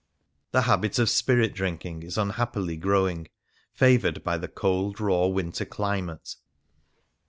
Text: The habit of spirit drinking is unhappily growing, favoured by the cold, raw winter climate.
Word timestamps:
The 0.49 0.63
habit 0.63 0.97
of 0.97 1.11
spirit 1.11 1.53
drinking 1.53 2.01
is 2.01 2.17
unhappily 2.17 2.75
growing, 2.75 3.27
favoured 3.71 4.23
by 4.23 4.39
the 4.39 4.47
cold, 4.47 4.99
raw 4.99 5.27
winter 5.27 5.63
climate. 5.63 6.37